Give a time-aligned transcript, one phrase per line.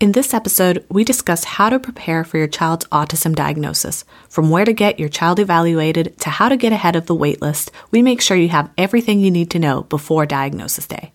[0.00, 4.06] In this episode, we discuss how to prepare for your child's autism diagnosis.
[4.30, 7.68] From where to get your child evaluated to how to get ahead of the waitlist,
[7.90, 11.12] we make sure you have everything you need to know before diagnosis day.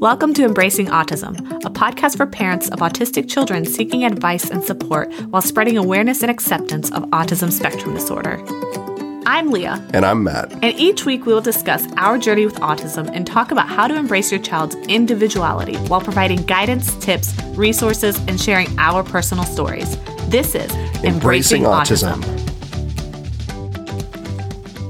[0.00, 5.12] Welcome to Embracing Autism, a podcast for parents of autistic children seeking advice and support
[5.24, 8.42] while spreading awareness and acceptance of autism spectrum disorder.
[9.30, 9.86] I'm Leah.
[9.92, 10.50] And I'm Matt.
[10.52, 13.94] And each week we will discuss our journey with autism and talk about how to
[13.94, 19.98] embrace your child's individuality while providing guidance, tips, resources, and sharing our personal stories.
[20.28, 20.72] This is
[21.04, 22.22] Embracing, Embracing autism.
[22.22, 22.48] autism.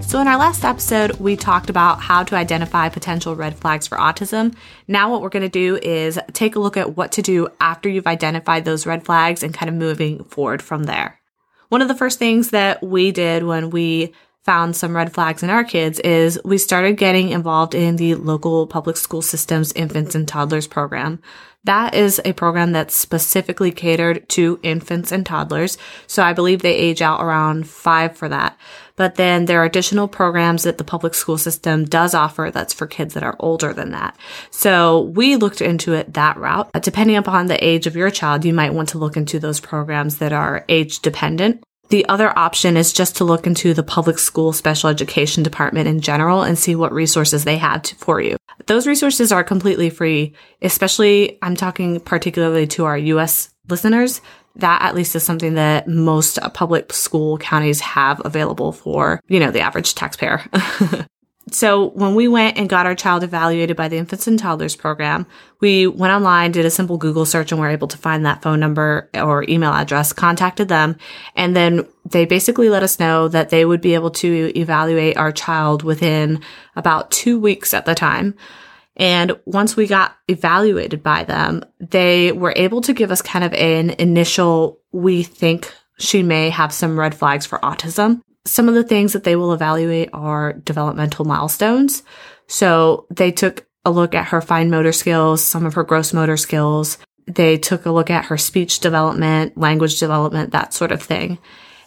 [0.04, 3.98] So, in our last episode, we talked about how to identify potential red flags for
[3.98, 4.54] autism.
[4.86, 7.88] Now, what we're going to do is take a look at what to do after
[7.88, 11.18] you've identified those red flags and kind of moving forward from there.
[11.70, 14.14] One of the first things that we did when we
[14.48, 18.66] found some red flags in our kids is we started getting involved in the local
[18.66, 21.20] public school system's infants and toddlers program.
[21.64, 25.76] That is a program that's specifically catered to infants and toddlers.
[26.06, 28.56] So I believe they age out around five for that.
[28.96, 32.86] But then there are additional programs that the public school system does offer that's for
[32.86, 34.16] kids that are older than that.
[34.50, 36.70] So we looked into it that route.
[36.80, 40.16] Depending upon the age of your child, you might want to look into those programs
[40.18, 41.62] that are age dependent.
[41.88, 46.00] The other option is just to look into the public school special education department in
[46.00, 48.36] general and see what resources they have to, for you.
[48.66, 54.20] Those resources are completely free, especially I'm talking particularly to our US listeners.
[54.56, 59.50] That at least is something that most public school counties have available for, you know,
[59.50, 60.42] the average taxpayer.
[61.50, 65.26] So when we went and got our child evaluated by the infants and toddlers program,
[65.60, 68.60] we went online, did a simple Google search and were able to find that phone
[68.60, 70.96] number or email address, contacted them,
[71.36, 75.32] and then they basically let us know that they would be able to evaluate our
[75.32, 76.42] child within
[76.76, 78.34] about two weeks at the time.
[78.96, 83.52] And once we got evaluated by them, they were able to give us kind of
[83.54, 88.84] an initial, we think she may have some red flags for autism some of the
[88.84, 92.02] things that they will evaluate are developmental milestones.
[92.46, 96.36] So they took a look at her fine motor skills, some of her gross motor
[96.36, 96.98] skills.
[97.26, 101.38] They took a look at her speech development, language development, that sort of thing.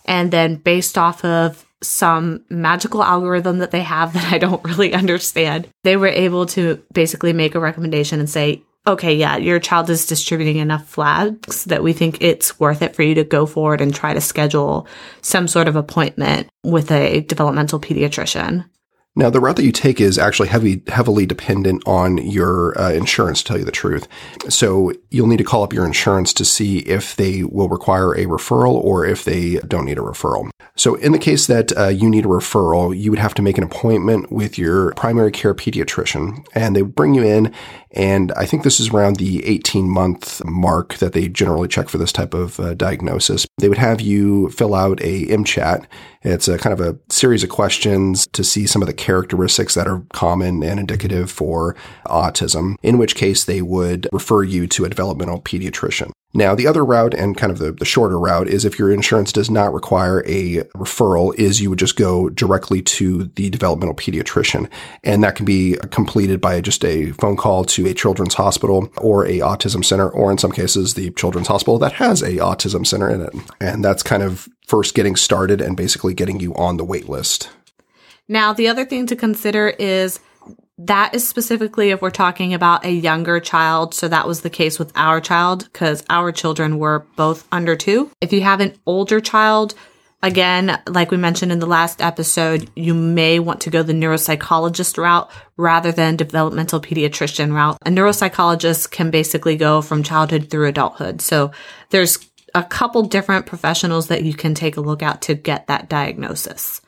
[0.06, 4.94] And then based off of some magical algorithm that they have that I don't really
[4.94, 9.90] understand, they were able to basically make a recommendation and say, okay, yeah, your child
[9.90, 13.81] is distributing enough flags that we think it's worth it for you to go forward
[13.81, 14.88] and try to schedule
[15.22, 18.66] some sort of appointment with a developmental pediatrician.
[19.14, 23.40] Now, the route that you take is actually heavy, heavily dependent on your uh, insurance,
[23.40, 24.08] to tell you the truth.
[24.47, 28.25] So you'll need to call up your insurance to see if they will require a
[28.25, 30.50] referral or if they don't need a referral.
[30.78, 33.58] So in the case that uh, you need a referral, you would have to make
[33.58, 37.53] an appointment with your primary care pediatrician and they bring you in.
[37.94, 41.97] And I think this is around the 18 month mark that they generally check for
[41.97, 43.46] this type of uh, diagnosis.
[43.57, 45.85] They would have you fill out a MCHAT.
[46.22, 49.88] It's a kind of a series of questions to see some of the characteristics that
[49.88, 51.75] are common and indicative for
[52.06, 56.12] autism, in which case they would refer you to a developmental pediatrician.
[56.34, 59.34] Now, the other route and kind of the, the shorter route is if your insurance
[59.34, 64.69] does not require a referral is you would just go directly to the developmental pediatrician.
[65.03, 69.25] And that can be completed by just a phone call to a children's hospital or
[69.25, 73.09] a autism center, or in some cases, the children's hospital that has a autism center
[73.09, 73.34] in it.
[73.59, 77.50] And that's kind of first getting started and basically getting you on the wait list.
[78.30, 80.22] Now, the other thing to consider is
[80.86, 83.94] that is specifically if we're talking about a younger child.
[83.94, 88.09] So that was the case with our child because our children were both under two.
[88.22, 89.75] If you have an older child,
[90.24, 94.97] again, like we mentioned in the last episode, you may want to go the neuropsychologist
[94.97, 97.78] route rather than developmental pediatrician route.
[97.86, 101.22] A neuropsychologist can basically go from childhood through adulthood.
[101.22, 101.52] So
[101.90, 105.90] there's a couple different professionals that you can take a look at to get that
[105.90, 106.81] diagnosis.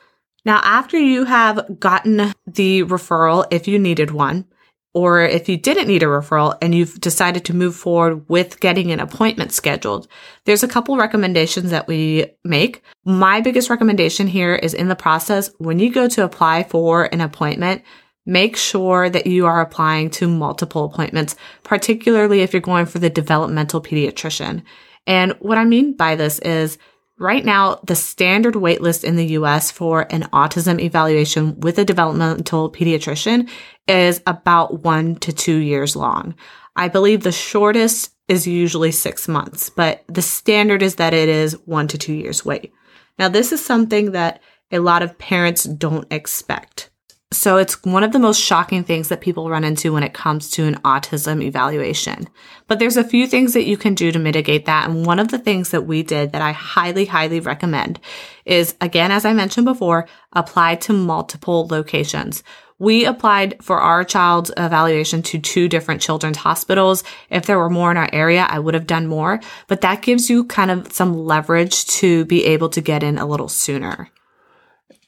[0.44, 4.46] Now, after you have gotten the referral, if you needed one,
[4.92, 8.92] or if you didn't need a referral and you've decided to move forward with getting
[8.92, 10.06] an appointment scheduled,
[10.44, 12.82] there's a couple recommendations that we make.
[13.04, 17.20] My biggest recommendation here is in the process, when you go to apply for an
[17.20, 17.82] appointment,
[18.24, 23.10] make sure that you are applying to multiple appointments, particularly if you're going for the
[23.10, 24.62] developmental pediatrician.
[25.06, 26.78] And what I mean by this is
[27.18, 32.72] Right now, the standard waitlist in the US for an autism evaluation with a developmental
[32.72, 33.48] pediatrician
[33.86, 36.34] is about one to two years long.
[36.74, 41.52] I believe the shortest is usually six months, but the standard is that it is
[41.66, 42.72] one to two years wait.
[43.16, 44.40] Now, this is something that
[44.72, 46.90] a lot of parents don't expect.
[47.34, 50.48] So it's one of the most shocking things that people run into when it comes
[50.52, 52.28] to an autism evaluation.
[52.68, 54.88] But there's a few things that you can do to mitigate that.
[54.88, 57.98] And one of the things that we did that I highly, highly recommend
[58.44, 62.44] is, again, as I mentioned before, apply to multiple locations.
[62.78, 67.02] We applied for our child's evaluation to two different children's hospitals.
[67.30, 70.30] If there were more in our area, I would have done more, but that gives
[70.30, 74.08] you kind of some leverage to be able to get in a little sooner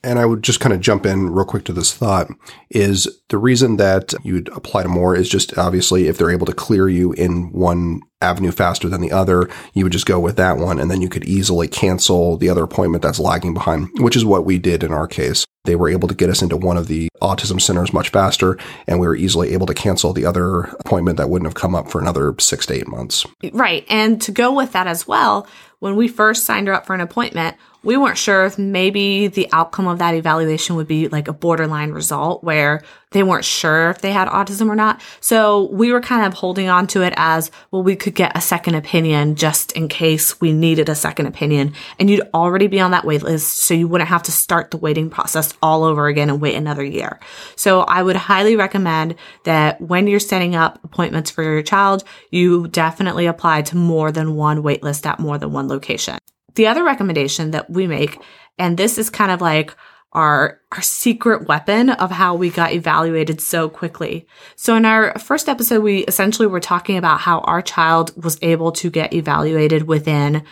[0.06, 2.29] and I would just kind of jump in real quick to this thought
[2.70, 6.53] is the reason that you'd apply to more is just obviously if they're able to
[6.53, 10.58] clear you in one avenue faster than the other, you would just go with that
[10.58, 14.25] one and then you could easily cancel the other appointment that's lagging behind, which is
[14.25, 15.44] what we did in our case.
[15.64, 18.56] They were able to get us into one of the autism centers much faster
[18.87, 21.91] and we were easily able to cancel the other appointment that wouldn't have come up
[21.91, 23.26] for another six to eight months.
[23.53, 23.85] Right.
[23.88, 25.49] And to go with that as well,
[25.81, 29.49] when we first signed her up for an appointment, we weren't sure if maybe the
[29.52, 32.82] outcome of that evaluation would be like a borderline result where
[33.12, 35.00] they weren't sure if they had autism or not.
[35.20, 38.40] So we were kind of holding on to it as, well, we could get a
[38.40, 41.73] second opinion just in case we needed a second opinion.
[41.99, 43.58] And you'd already be on that wait list.
[43.58, 46.84] So you wouldn't have to start the waiting process all over again and wait another
[46.84, 47.20] year.
[47.55, 49.14] So I would highly recommend
[49.44, 54.34] that when you're setting up appointments for your child, you definitely apply to more than
[54.34, 56.19] one wait list at more than one location.
[56.56, 58.20] The other recommendation that we make,
[58.58, 59.75] and this is kind of like
[60.12, 64.26] our, our secret weapon of how we got evaluated so quickly.
[64.56, 68.73] So in our first episode, we essentially were talking about how our child was able
[68.73, 70.43] to get evaluated within,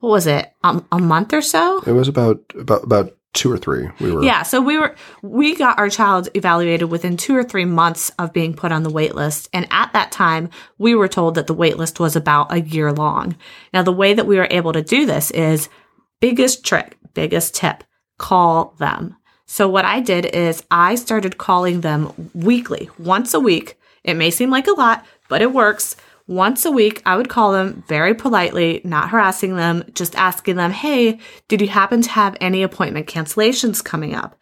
[0.00, 1.82] what was it, a month or so?
[1.86, 3.88] It was about, about, about two or three.
[4.00, 7.66] We were Yeah, so we were we got our child evaluated within 2 or 3
[7.66, 10.48] months of being put on the wait list and at that time
[10.78, 13.36] we were told that the wait list was about a year long.
[13.72, 15.68] Now the way that we were able to do this is
[16.20, 17.84] biggest trick, biggest tip,
[18.18, 19.16] call them.
[19.46, 23.78] So what I did is I started calling them weekly, once a week.
[24.02, 25.96] It may seem like a lot, but it works
[26.26, 30.70] once a week, I would call them very politely, not harassing them, just asking them,
[30.70, 31.18] Hey,
[31.48, 34.40] did you happen to have any appointment cancellations coming up?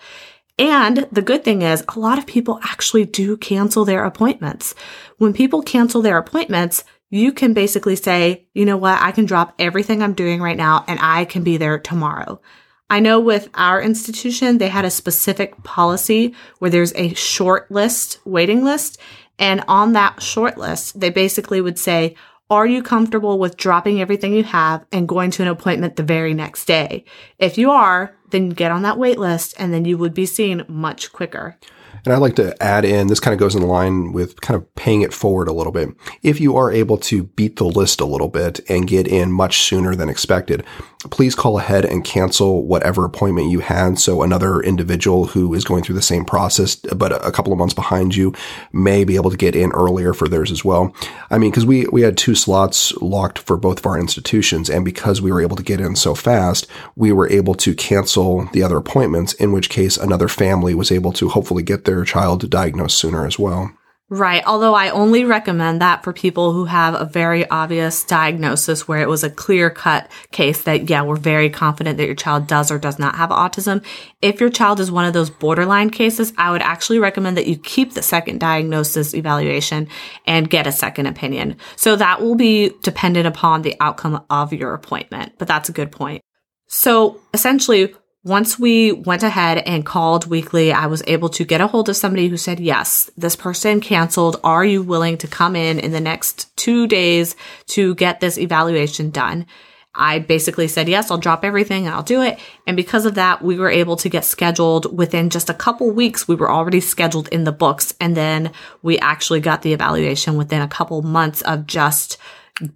[0.58, 4.74] And the good thing is a lot of people actually do cancel their appointments.
[5.18, 9.00] When people cancel their appointments, you can basically say, you know what?
[9.00, 12.40] I can drop everything I'm doing right now and I can be there tomorrow.
[12.88, 18.18] I know with our institution, they had a specific policy where there's a short list,
[18.26, 19.00] waiting list,
[19.38, 22.14] and on that short list, they basically would say,
[22.50, 26.34] are you comfortable with dropping everything you have and going to an appointment the very
[26.34, 27.04] next day?
[27.38, 30.64] If you are, then get on that wait list and then you would be seen
[30.68, 31.56] much quicker.
[32.04, 34.74] And I'd like to add in, this kind of goes in line with kind of
[34.74, 35.90] paying it forward a little bit.
[36.22, 39.62] If you are able to beat the list a little bit and get in much
[39.62, 40.64] sooner than expected,
[41.10, 43.98] please call ahead and cancel whatever appointment you had.
[43.98, 47.74] So another individual who is going through the same process, but a couple of months
[47.74, 48.34] behind you
[48.72, 50.94] may be able to get in earlier for theirs as well.
[51.30, 54.70] I mean, cause we, we had two slots locked for both of our institutions.
[54.70, 56.66] And because we were able to get in so fast,
[56.96, 61.12] we were able to cancel the other appointments, in which case another family was able
[61.12, 63.72] to hopefully get their child diagnosed sooner as well.
[64.14, 64.44] Right.
[64.44, 69.08] Although I only recommend that for people who have a very obvious diagnosis where it
[69.08, 72.78] was a clear cut case that, yeah, we're very confident that your child does or
[72.78, 73.82] does not have autism.
[74.20, 77.56] If your child is one of those borderline cases, I would actually recommend that you
[77.56, 79.88] keep the second diagnosis evaluation
[80.26, 81.56] and get a second opinion.
[81.76, 85.38] So that will be dependent upon the outcome of your appointment.
[85.38, 86.20] But that's a good point.
[86.68, 91.66] So essentially, once we went ahead and called weekly, I was able to get a
[91.66, 94.38] hold of somebody who said, yes, this person canceled.
[94.44, 97.34] Are you willing to come in in the next two days
[97.68, 99.46] to get this evaluation done?
[99.94, 102.38] I basically said, yes, I'll drop everything and I'll do it.
[102.66, 106.26] And because of that, we were able to get scheduled within just a couple weeks.
[106.26, 107.92] We were already scheduled in the books.
[108.00, 108.52] And then
[108.82, 112.16] we actually got the evaluation within a couple months of just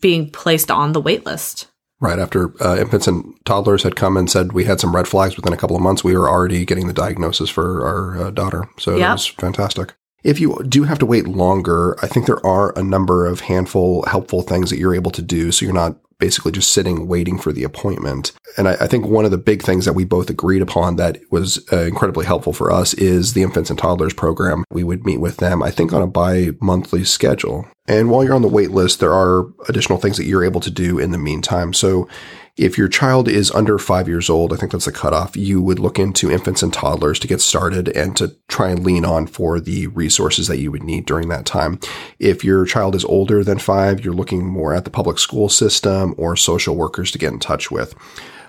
[0.00, 1.68] being placed on the wait list.
[1.98, 5.36] Right after uh, infants and toddlers had come and said we had some red flags
[5.36, 8.68] within a couple of months, we were already getting the diagnosis for our uh, daughter.
[8.78, 9.08] So yep.
[9.08, 9.94] it was fantastic.
[10.22, 14.04] If you do have to wait longer, I think there are a number of handful
[14.06, 17.52] helpful things that you're able to do so you're not basically just sitting waiting for
[17.52, 18.32] the appointment.
[18.56, 21.20] And I, I, think one of the big things that we both agreed upon that
[21.30, 24.64] was uh, incredibly helpful for us is the infants and toddlers program.
[24.70, 27.66] We would meet with them, I think, on a bi monthly schedule.
[27.86, 30.70] And while you're on the wait list, there are additional things that you're able to
[30.70, 31.72] do in the meantime.
[31.72, 32.08] So
[32.56, 35.78] if your child is under five years old, I think that's the cutoff, you would
[35.78, 39.60] look into infants and toddlers to get started and to try and lean on for
[39.60, 41.78] the resources that you would need during that time.
[42.18, 46.14] If your child is older than five, you're looking more at the public school system
[46.16, 47.94] or social workers to get in touch with.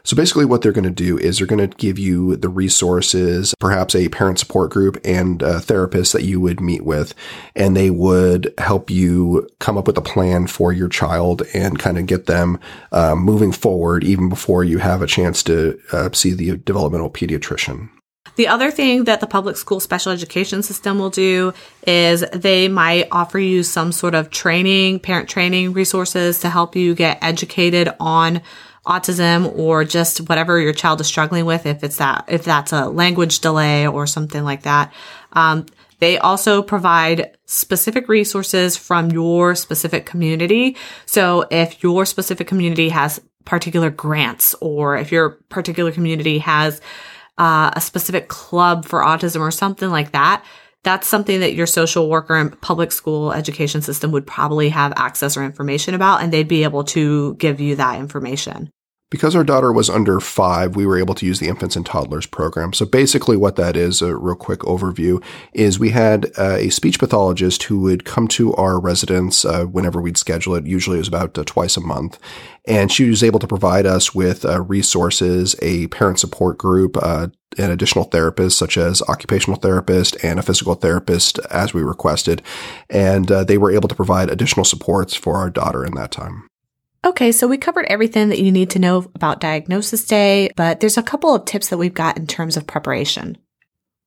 [0.07, 3.53] So basically what they're going to do is they're going to give you the resources,
[3.59, 7.13] perhaps a parent support group and a therapist that you would meet with,
[7.57, 11.97] and they would help you come up with a plan for your child and kind
[11.97, 12.57] of get them
[12.93, 17.89] uh, moving forward even before you have a chance to uh, see the developmental pediatrician.
[18.37, 21.53] The other thing that the public school special education system will do
[21.85, 26.95] is they might offer you some sort of training, parent training resources to help you
[26.95, 28.41] get educated on
[28.87, 32.87] autism or just whatever your child is struggling with, if it's that, if that's a
[32.87, 34.93] language delay or something like that.
[35.33, 35.65] Um,
[35.99, 40.77] they also provide specific resources from your specific community.
[41.05, 46.81] So if your specific community has particular grants or if your particular community has
[47.37, 50.43] uh, a specific club for autism or something like that,
[50.83, 55.35] that's something that your social worker and public school education system would probably have access
[55.35, 58.69] or information about, and they'd be able to give you that information.
[59.09, 62.25] Because our daughter was under five, we were able to use the infants and toddlers
[62.25, 62.73] program.
[62.73, 65.23] So basically what that is, a real quick overview,
[65.53, 70.01] is we had uh, a speech pathologist who would come to our residence uh, whenever
[70.01, 70.65] we'd schedule it.
[70.65, 72.19] Usually it was about uh, twice a month.
[72.67, 77.27] And she was able to provide us with uh, resources, a parent support group, uh,
[77.57, 82.41] and additional therapists such as occupational therapist and a physical therapist as we requested.
[82.89, 86.49] And they were able to provide additional supports for our daughter in that time.
[87.05, 90.97] Okay, so we covered everything that you need to know about Diagnosis Day, but there's
[90.97, 93.37] a couple of tips that we've got in terms of preparation.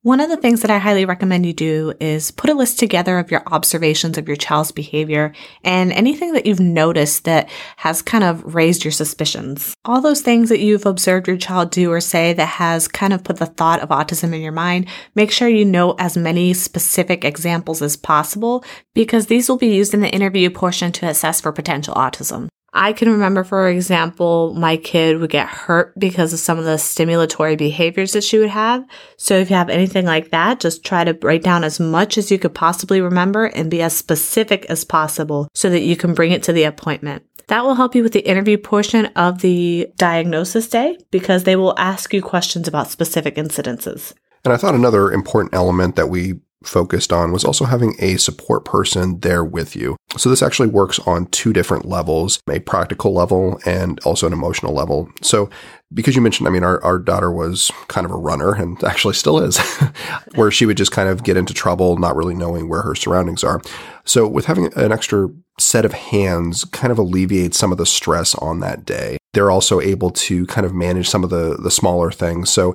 [0.03, 3.19] One of the things that I highly recommend you do is put a list together
[3.19, 8.25] of your observations of your child's behavior and anything that you've noticed that has kind
[8.25, 9.75] of raised your suspicions.
[9.85, 13.23] All those things that you've observed your child do or say that has kind of
[13.23, 17.23] put the thought of autism in your mind, make sure you know as many specific
[17.23, 21.53] examples as possible because these will be used in the interview portion to assess for
[21.53, 22.49] potential autism.
[22.73, 26.77] I can remember, for example, my kid would get hurt because of some of the
[26.77, 28.85] stimulatory behaviors that she would have.
[29.17, 32.31] So if you have anything like that, just try to write down as much as
[32.31, 36.31] you could possibly remember and be as specific as possible so that you can bring
[36.31, 37.25] it to the appointment.
[37.49, 41.75] That will help you with the interview portion of the diagnosis day because they will
[41.77, 44.13] ask you questions about specific incidences.
[44.45, 48.65] And I thought another important element that we focused on was also having a support
[48.65, 49.97] person there with you.
[50.17, 54.75] So this actually works on two different levels, a practical level and also an emotional
[54.75, 55.11] level.
[55.23, 55.49] So
[55.93, 59.15] because you mentioned, I mean, our, our daughter was kind of a runner and actually
[59.15, 59.59] still is,
[60.35, 63.43] where she would just kind of get into trouble, not really knowing where her surroundings
[63.43, 63.61] are.
[64.05, 68.35] So with having an extra set of hands kind of alleviates some of the stress
[68.37, 69.19] on that day.
[69.33, 72.51] They're also able to kind of manage some of the, the smaller things.
[72.51, 72.75] So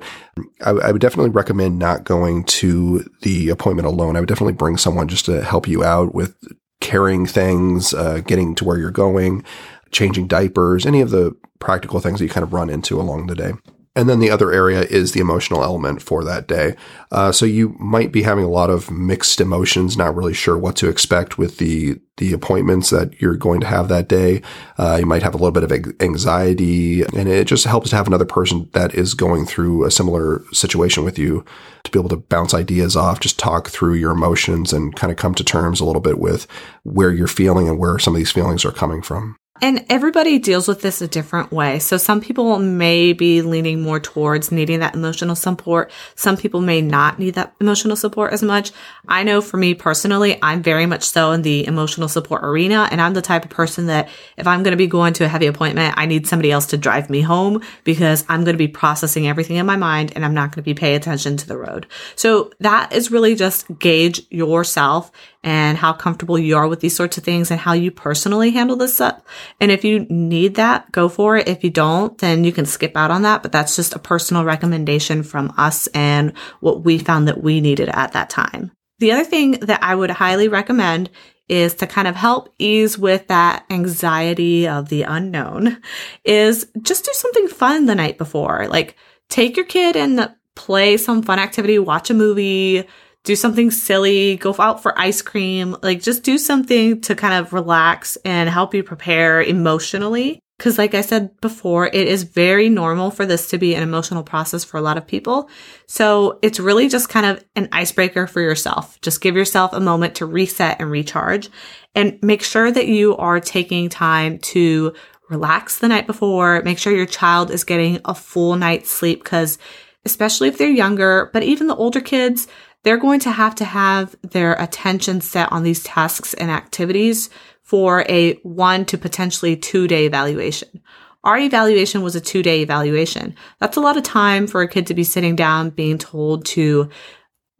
[0.65, 4.15] I, I would definitely recommend not going to the appointment alone.
[4.15, 6.35] I would definitely bring someone just to help you out with
[6.79, 9.43] carrying things, uh, getting to where you're going,
[9.91, 13.35] changing diapers, any of the practical things that you kind of run into along the
[13.35, 13.53] day.
[13.95, 16.75] And then the other area is the emotional element for that day.
[17.11, 20.75] Uh, so you might be having a lot of mixed emotions, not really sure what
[20.77, 24.41] to expect with the the appointments that you're going to have that day.
[24.77, 28.07] Uh, you might have a little bit of anxiety, and it just helps to have
[28.07, 31.43] another person that is going through a similar situation with you
[31.83, 35.17] to be able to bounce ideas off, just talk through your emotions, and kind of
[35.17, 36.47] come to terms a little bit with
[36.83, 39.35] where you're feeling and where some of these feelings are coming from.
[39.61, 41.79] And everybody deals with this a different way.
[41.79, 45.93] So some people may be leaning more towards needing that emotional support.
[46.15, 48.73] Some people may not need that emotional support as much.
[49.07, 52.89] I know for me personally, I'm very much so in the emotional support arena.
[52.91, 55.29] And I'm the type of person that if I'm going to be going to a
[55.29, 58.67] heavy appointment, I need somebody else to drive me home because I'm going to be
[58.67, 61.57] processing everything in my mind and I'm not going to be paying attention to the
[61.57, 61.87] road.
[62.17, 65.13] So that is really just gauge yourself
[65.45, 68.75] and how comfortable you are with these sorts of things and how you personally handle
[68.75, 69.21] this stuff.
[69.59, 71.47] And if you need that, go for it.
[71.47, 73.41] If you don't, then you can skip out on that.
[73.41, 77.89] But that's just a personal recommendation from us and what we found that we needed
[77.89, 78.71] at that time.
[78.99, 81.09] The other thing that I would highly recommend
[81.47, 85.79] is to kind of help ease with that anxiety of the unknown
[86.23, 88.67] is just do something fun the night before.
[88.67, 88.95] Like
[89.29, 92.87] take your kid and play some fun activity, watch a movie,
[93.25, 97.51] do something silly, go out for ice cream, like just do something to kind of
[97.51, 100.39] relax and help you prepare emotionally.
[100.57, 104.23] Cause like I said before, it is very normal for this to be an emotional
[104.23, 105.49] process for a lot of people.
[105.85, 109.01] So it's really just kind of an icebreaker for yourself.
[109.01, 111.49] Just give yourself a moment to reset and recharge
[111.93, 114.93] and make sure that you are taking time to
[115.29, 116.61] relax the night before.
[116.63, 119.57] Make sure your child is getting a full night's sleep because
[120.05, 122.47] especially if they're younger, but even the older kids,
[122.85, 127.31] they're going to have to have their attention set on these tasks and activities
[127.63, 130.81] for a one to potentially two day evaluation.
[131.23, 133.35] Our evaluation was a two day evaluation.
[133.59, 136.87] That's a lot of time for a kid to be sitting down being told to,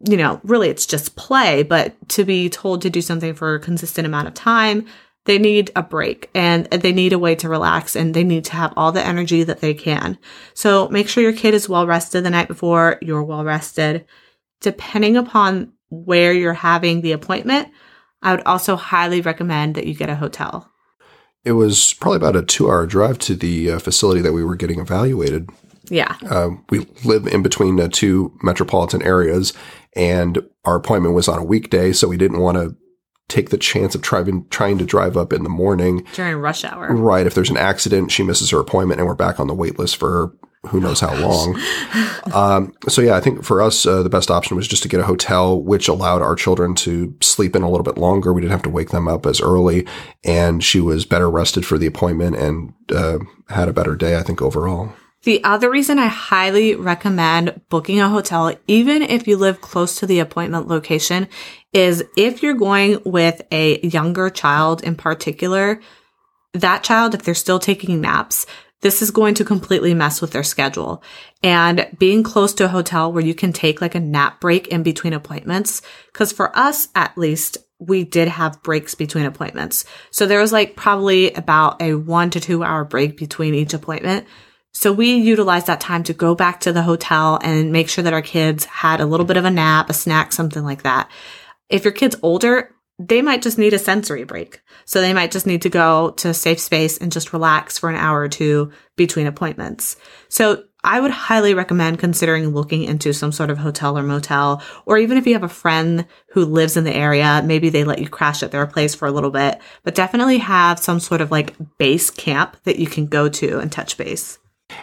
[0.07, 3.59] you know, really it's just play, but to be told to do something for a
[3.59, 4.85] consistent amount of time,
[5.23, 8.53] they need a break and they need a way to relax and they need to
[8.53, 10.19] have all the energy that they can.
[10.53, 14.05] So make sure your kid is well rested the night before, you're well rested.
[14.61, 17.69] Depending upon where you're having the appointment,
[18.21, 20.71] I would also highly recommend that you get a hotel.
[21.43, 24.55] It was probably about a two hour drive to the uh, facility that we were
[24.55, 25.49] getting evaluated.
[25.89, 26.15] Yeah.
[26.27, 29.53] Uh, we live in between uh, two metropolitan areas,
[29.95, 32.75] and our appointment was on a weekday, so we didn't want to
[33.27, 36.93] take the chance of trying trying to drive up in the morning during rush hour.
[36.95, 37.27] Right.
[37.27, 39.97] If there's an accident, she misses her appointment, and we're back on the wait list
[39.97, 40.35] for
[40.67, 41.59] who knows how long.
[42.33, 44.99] um, so yeah, I think for us, uh, the best option was just to get
[44.99, 48.33] a hotel, which allowed our children to sleep in a little bit longer.
[48.33, 49.87] We didn't have to wake them up as early,
[50.23, 53.19] and she was better rested for the appointment and uh,
[53.49, 54.17] had a better day.
[54.17, 54.93] I think overall.
[55.25, 60.05] The other reason I highly recommend booking a hotel, even if you live close to
[60.05, 61.27] the appointment location,
[61.73, 65.81] is if you're going with a younger child in particular,
[66.53, 68.45] that child, if they're still taking naps,
[68.81, 71.03] this is going to completely mess with their schedule.
[71.41, 74.83] And being close to a hotel where you can take like a nap break in
[74.83, 79.85] between appointments, because for us at least, we did have breaks between appointments.
[80.11, 84.27] So there was like probably about a one to two hour break between each appointment.
[84.71, 88.13] So we utilized that time to go back to the hotel and make sure that
[88.13, 91.09] our kids had a little bit of a nap, a snack, something like that.
[91.69, 94.61] If your kid's older, they might just need a sensory break.
[94.85, 97.89] So they might just need to go to a safe space and just relax for
[97.89, 99.97] an hour or two between appointments.
[100.29, 104.97] So I would highly recommend considering looking into some sort of hotel or motel, or
[104.99, 108.07] even if you have a friend who lives in the area, maybe they let you
[108.07, 111.55] crash at their place for a little bit, but definitely have some sort of like
[111.79, 114.37] base camp that you can go to and touch base.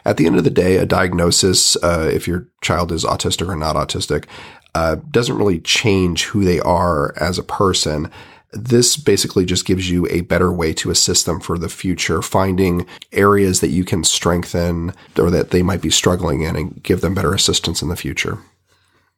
[0.05, 3.57] At the end of the day, a diagnosis, uh, if your child is autistic or
[3.57, 4.27] not autistic,
[4.75, 8.11] uh, doesn't really change who they are as a person.
[8.53, 12.87] This basically just gives you a better way to assist them for the future, finding
[13.13, 17.15] areas that you can strengthen or that they might be struggling in and give them
[17.15, 18.39] better assistance in the future.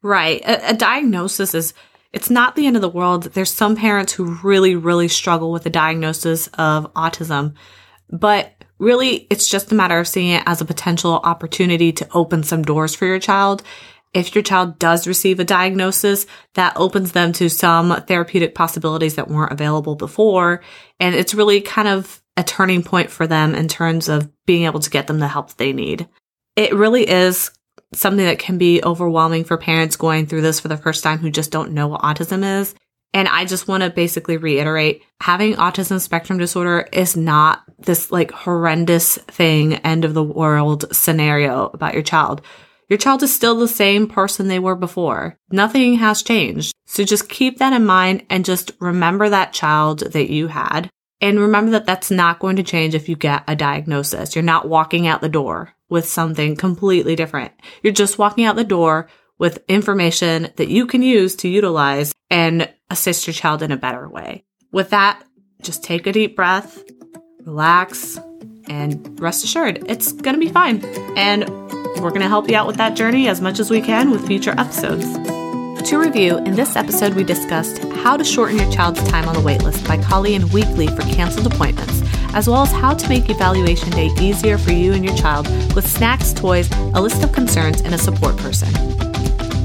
[0.03, 0.40] Right.
[0.43, 1.75] A, a diagnosis is
[2.12, 3.25] it's not the end of the world.
[3.25, 7.55] There's some parents who really, really struggle with the diagnosis of autism,
[8.09, 12.43] but really it's just a matter of seeing it as a potential opportunity to open
[12.43, 13.62] some doors for your child
[14.14, 19.29] if your child does receive a diagnosis, that opens them to some therapeutic possibilities that
[19.29, 20.62] weren't available before.
[21.00, 24.81] And it's really kind of a turning point for them in terms of being able
[24.81, 26.09] to get them the help they need.
[26.57, 27.50] It really is
[27.92, 31.31] something that can be overwhelming for parents going through this for the first time who
[31.31, 32.74] just don't know what autism is.
[33.12, 38.33] And I just want to basically reiterate having autism spectrum disorder is not this like
[38.33, 42.42] horrendous thing, end of the world scenario about your child.
[42.88, 45.38] Your child is still the same person they were before.
[45.51, 46.75] Nothing has changed.
[46.87, 50.90] So just keep that in mind and just remember that child that you had.
[51.20, 54.35] And remember that that's not going to change if you get a diagnosis.
[54.35, 57.53] You're not walking out the door with something completely different.
[57.83, 62.70] You're just walking out the door with information that you can use to utilize and
[62.90, 64.44] assist your child in a better way.
[64.70, 65.23] With that,
[65.62, 66.83] just take a deep breath,
[67.44, 68.18] relax,
[68.68, 70.85] and rest assured, it's going to be fine.
[71.16, 71.48] And
[72.00, 74.27] we're going to help you out with that journey as much as we can with
[74.27, 75.05] future episodes.
[75.88, 79.40] To review, in this episode, we discussed how to shorten your child's time on the
[79.40, 82.03] waitlist by calling in weekly for canceled appointments,
[82.35, 85.87] as well as how to make evaluation day easier for you and your child with
[85.87, 88.68] snacks, toys, a list of concerns, and a support person.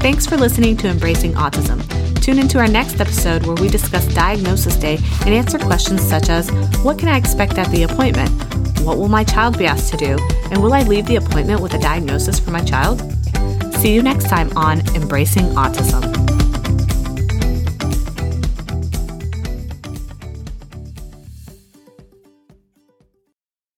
[0.00, 1.80] Thanks for listening to Embracing Autism.
[2.20, 6.50] Tune into our next episode where we discuss Diagnosis Day and answer questions such as
[6.82, 8.49] What can I expect at the appointment?
[8.84, 10.18] What will my child be asked to do?
[10.50, 13.00] And will I leave the appointment with a diagnosis for my child?
[13.76, 16.19] See you next time on Embracing Autism.